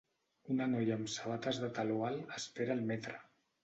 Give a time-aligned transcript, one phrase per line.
[0.55, 3.27] Una noia amb sabates de taló alt espera el metre